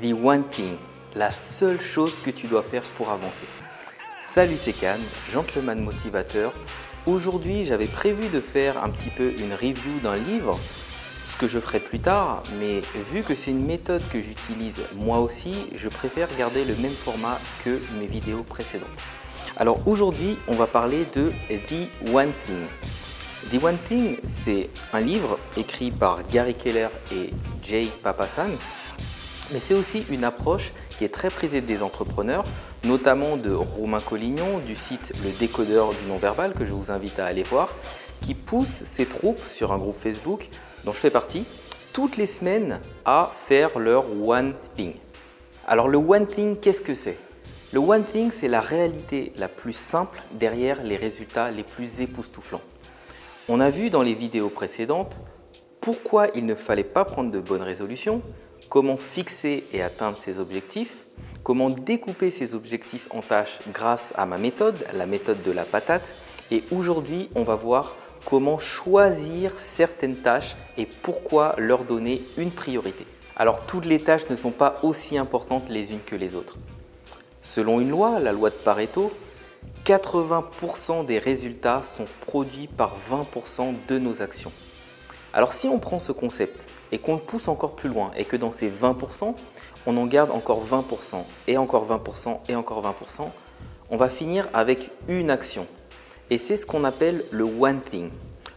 [0.00, 0.76] The One Thing,
[1.14, 3.46] la seule chose que tu dois faire pour avancer.
[4.26, 4.96] Salut c'est Can,
[5.30, 6.54] gentleman motivateur.
[7.06, 10.58] Aujourd'hui j'avais prévu de faire un petit peu une review d'un livre,
[11.30, 12.80] ce que je ferai plus tard, mais
[13.12, 17.38] vu que c'est une méthode que j'utilise moi aussi, je préfère garder le même format
[17.62, 18.88] que mes vidéos précédentes.
[19.58, 22.64] Alors aujourd'hui on va parler de The One Thing.
[23.52, 27.28] The One Thing, c'est un livre écrit par Gary Keller et
[27.62, 28.52] Jay Papasan
[29.50, 32.44] mais c'est aussi une approche qui est très prisée des entrepreneurs,
[32.84, 37.26] notamment de Romain Collignon du site Le Décodeur du non-verbal que je vous invite à
[37.26, 37.68] aller voir,
[38.20, 40.48] qui pousse ses troupes sur un groupe Facebook
[40.84, 41.44] dont je fais partie
[41.92, 44.94] toutes les semaines à faire leur One Thing.
[45.66, 47.18] Alors le One Thing, qu'est-ce que c'est?
[47.72, 52.60] Le One Thing, c'est la réalité la plus simple derrière les résultats les plus époustouflants.
[53.48, 55.20] On a vu dans les vidéos précédentes
[55.82, 58.22] pourquoi il ne fallait pas prendre de bonnes résolutions,
[58.70, 60.94] comment fixer et atteindre ses objectifs,
[61.42, 66.06] comment découper ses objectifs en tâches grâce à ma méthode, la méthode de la patate.
[66.52, 73.04] Et aujourd'hui, on va voir comment choisir certaines tâches et pourquoi leur donner une priorité.
[73.34, 76.58] Alors toutes les tâches ne sont pas aussi importantes les unes que les autres.
[77.42, 79.12] Selon une loi, la loi de Pareto,
[79.84, 84.52] 80% des résultats sont produits par 20% de nos actions.
[85.34, 88.36] Alors si on prend ce concept et qu'on le pousse encore plus loin et que
[88.36, 89.34] dans ces 20%,
[89.86, 93.28] on en garde encore 20% et encore 20% et encore 20%,
[93.88, 95.66] on va finir avec une action.
[96.28, 98.10] Et c'est ce qu'on appelle le one thing.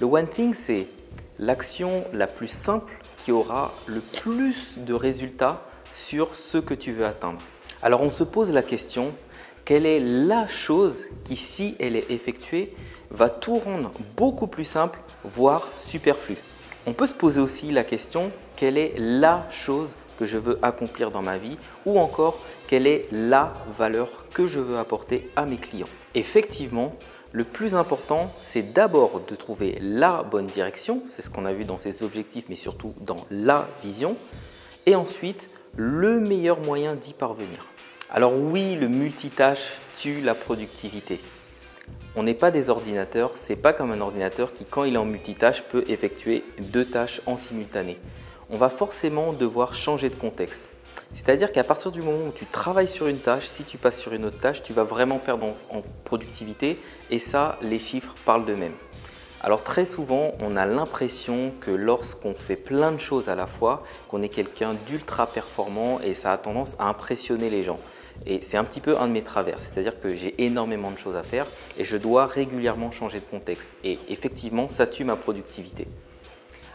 [0.00, 0.88] Le one thing, c'est
[1.38, 2.92] l'action la plus simple
[3.24, 5.62] qui aura le plus de résultats
[5.94, 7.40] sur ce que tu veux atteindre.
[7.82, 9.12] Alors on se pose la question,
[9.64, 12.74] quelle est la chose qui, si elle est effectuée,
[13.10, 16.36] va tout rendre beaucoup plus simple, voire superflu
[16.88, 21.10] on peut se poser aussi la question, quelle est la chose que je veux accomplir
[21.10, 25.58] dans ma vie ou encore quelle est la valeur que je veux apporter à mes
[25.58, 25.88] clients.
[26.14, 26.94] Effectivement,
[27.32, 31.66] le plus important, c'est d'abord de trouver la bonne direction, c'est ce qu'on a vu
[31.66, 34.16] dans ces objectifs, mais surtout dans la vision,
[34.86, 37.66] et ensuite le meilleur moyen d'y parvenir.
[38.08, 41.20] Alors oui, le multitâche tue la productivité.
[42.16, 45.04] On n'est pas des ordinateurs, c'est pas comme un ordinateur qui, quand il est en
[45.04, 47.96] multitâche, peut effectuer deux tâches en simultané.
[48.50, 50.62] On va forcément devoir changer de contexte.
[51.12, 54.12] C'est-à-dire qu'à partir du moment où tu travailles sur une tâche, si tu passes sur
[54.12, 56.78] une autre tâche, tu vas vraiment perdre en, productivité
[57.10, 58.74] et ça, les chiffres parlent d'eux-mêmes.
[59.40, 63.84] Alors très souvent, on a l'impression que lorsqu'on fait plein de choses à la fois,
[64.08, 67.78] qu'on est quelqu'un d'ultra performant et ça a tendance à impressionner les gens.
[68.26, 71.16] Et c'est un petit peu un de mes travers, c'est-à-dire que j'ai énormément de choses
[71.16, 71.46] à faire
[71.78, 73.72] et je dois régulièrement changer de contexte.
[73.84, 75.86] Et effectivement, ça tue ma productivité.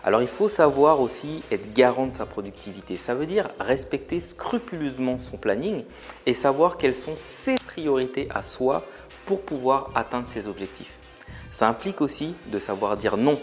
[0.06, 2.98] Alors il faut savoir aussi être garant de sa productivité.
[2.98, 5.86] Ça veut dire respecter scrupuleusement son planning
[6.26, 8.86] et savoir quelles sont ses priorités à soi
[9.26, 10.94] pour pouvoir atteindre ses objectifs.
[11.52, 13.40] Ça implique aussi de savoir dire non.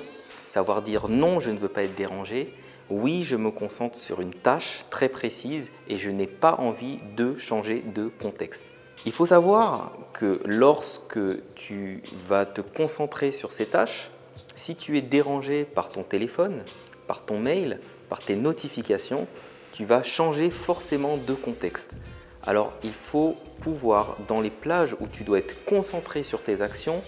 [0.48, 2.52] Savoir dire non, je ne veux pas être dérangé
[2.90, 7.36] oui, je me concentre sur une tâche très précise et je n'ai pas envie de
[7.36, 8.66] changer de contexte.
[9.06, 11.20] Il faut savoir que lorsque
[11.54, 14.10] tu vas te concentrer sur ces tâches,
[14.56, 16.64] si tu es dérangé par ton téléphone,
[17.06, 19.26] par ton mail, par tes notifications,
[19.72, 21.90] tu vas changer forcément de contexte.
[22.42, 27.02] Alors il faut pouvoir, dans les plages où tu dois être concentré sur tes actions,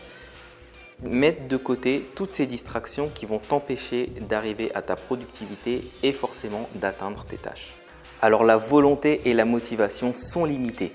[1.02, 6.68] mettre de côté toutes ces distractions qui vont t'empêcher d'arriver à ta productivité et forcément
[6.76, 7.74] d'atteindre tes tâches.
[8.20, 10.92] Alors la volonté et la motivation sont limitées.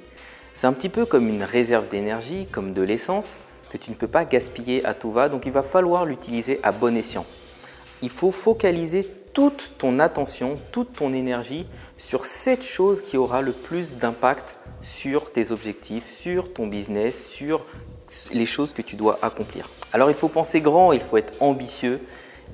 [0.54, 4.08] C'est un petit peu comme une réserve d'énergie, comme de l'essence, que tu ne peux
[4.08, 7.26] pas gaspiller à tout va, donc il va falloir l'utiliser à bon escient.
[8.02, 11.68] Il faut focaliser toute ton attention, toute ton énergie
[11.98, 17.66] sur cette chose qui aura le plus d'impact sur tes objectifs, sur ton business, sur
[18.32, 19.70] les choses que tu dois accomplir.
[19.94, 22.00] Alors il faut penser grand, il faut être ambitieux.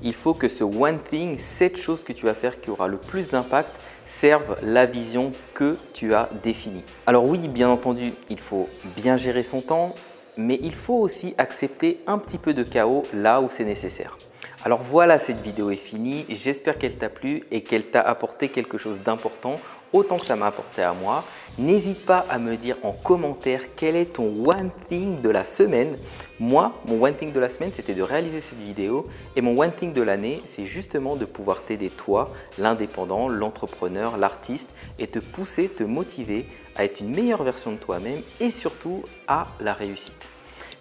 [0.02, 2.96] Il faut que ce one thing, cette chose que tu vas faire qui aura le
[2.96, 3.70] plus d'impact,
[4.06, 6.84] serve la vision que tu as définie.
[7.06, 9.94] Alors oui, bien entendu, il faut bien gérer son temps,
[10.36, 14.18] mais il faut aussi accepter un petit peu de chaos là où c'est nécessaire.
[14.64, 16.24] Alors voilà, cette vidéo est finie.
[16.28, 19.56] J'espère qu'elle t'a plu et qu'elle t'a apporté quelque chose d'important
[19.94, 21.24] autant que ça m'a apporté à moi.
[21.56, 25.96] N'hésite pas à me dire en commentaire quel est ton one thing de la semaine.
[26.40, 29.06] Moi, mon one thing de la semaine, c'était de réaliser cette vidéo.
[29.36, 34.68] Et mon one thing de l'année, c'est justement de pouvoir t'aider toi, l'indépendant, l'entrepreneur, l'artiste,
[34.98, 39.46] et te pousser, te motiver à être une meilleure version de toi-même et surtout à
[39.60, 40.12] la réussite.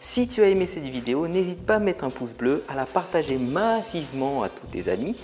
[0.01, 2.85] Si tu as aimé cette vidéo, n'hésite pas à mettre un pouce bleu, à la
[2.85, 5.15] partager massivement à tous tes amis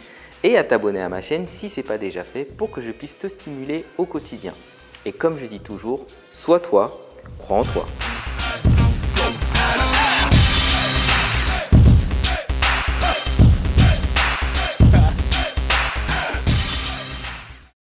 [0.43, 2.91] et à t'abonner à ma chaîne si ce n'est pas déjà fait pour que je
[2.91, 4.53] puisse te stimuler au quotidien.
[5.05, 6.99] Et comme je dis toujours, sois toi,
[7.37, 7.85] crois en toi.